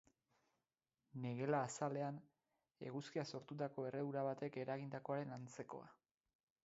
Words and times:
Negela 1.25 1.59
azalean, 1.65 2.17
eguzkiak 2.91 3.29
sortutako 3.35 3.87
erredura 3.91 4.25
batek 4.29 4.61
eragindakoaren 4.65 5.37
antzekoa. 5.37 5.93